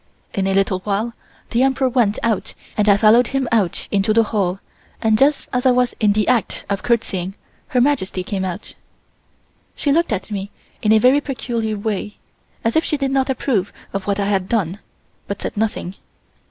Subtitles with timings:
[0.33, 1.13] In a little while
[1.51, 4.59] the Emperor went out and I followed him out into the hall
[4.99, 7.35] and just as I was in the act of courtesying
[7.67, 8.73] Her Majesty came out.
[9.75, 10.49] She looked at me
[10.81, 12.17] in a very peculiar way,
[12.63, 14.79] as if she did not approve of what I had done,
[15.27, 15.93] but said nothing.